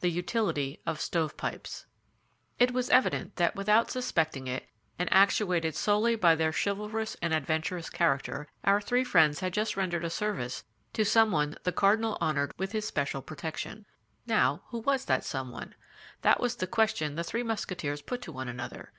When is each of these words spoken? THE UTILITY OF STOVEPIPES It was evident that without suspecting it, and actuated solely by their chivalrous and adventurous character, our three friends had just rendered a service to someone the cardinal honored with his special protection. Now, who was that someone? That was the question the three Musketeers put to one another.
THE 0.00 0.10
UTILITY 0.10 0.80
OF 0.84 1.00
STOVEPIPES 1.00 1.86
It 2.58 2.72
was 2.72 2.90
evident 2.90 3.36
that 3.36 3.56
without 3.56 3.90
suspecting 3.90 4.46
it, 4.46 4.68
and 4.98 5.08
actuated 5.10 5.74
solely 5.74 6.14
by 6.14 6.34
their 6.34 6.52
chivalrous 6.52 7.16
and 7.22 7.32
adventurous 7.32 7.88
character, 7.88 8.48
our 8.64 8.82
three 8.82 9.02
friends 9.02 9.40
had 9.40 9.54
just 9.54 9.74
rendered 9.74 10.04
a 10.04 10.10
service 10.10 10.64
to 10.92 11.06
someone 11.06 11.56
the 11.62 11.72
cardinal 11.72 12.18
honored 12.20 12.52
with 12.58 12.72
his 12.72 12.86
special 12.86 13.22
protection. 13.22 13.86
Now, 14.26 14.60
who 14.66 14.80
was 14.80 15.06
that 15.06 15.24
someone? 15.24 15.74
That 16.20 16.38
was 16.38 16.56
the 16.56 16.66
question 16.66 17.14
the 17.14 17.24
three 17.24 17.42
Musketeers 17.42 18.02
put 18.02 18.20
to 18.20 18.32
one 18.32 18.48
another. 18.48 18.92